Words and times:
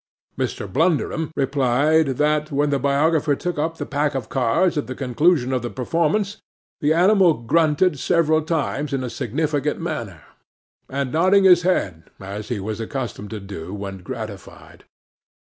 'MR. 0.35 0.67
BLUNDERUM 0.73 1.31
replied, 1.35 2.07
that, 2.17 2.51
when 2.51 2.71
the 2.71 2.79
biographer 2.79 3.35
took 3.35 3.59
up 3.59 3.77
the 3.77 3.85
pack 3.85 4.15
of 4.15 4.29
cards 4.29 4.75
at 4.75 4.87
the 4.87 4.95
conclusion 4.95 5.53
of 5.53 5.61
the 5.61 5.69
performance, 5.69 6.37
the 6.79 6.91
animal 6.91 7.35
grunted 7.35 7.99
several 7.99 8.41
times 8.41 8.93
in 8.93 9.03
a 9.03 9.11
significant 9.11 9.79
manner, 9.79 10.23
and 10.89 11.11
nodding 11.11 11.43
his 11.43 11.61
head 11.61 12.05
as 12.19 12.49
he 12.49 12.59
was 12.59 12.79
accustomed 12.81 13.29
to 13.29 13.39
do, 13.39 13.75
when 13.75 13.99
gratified. 13.99 14.85